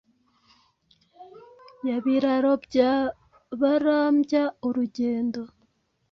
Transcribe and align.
Ya 1.87 1.97
Biraro 2.05 2.53
bya 2.65 2.91
Barambya-urugendo. 3.59 5.41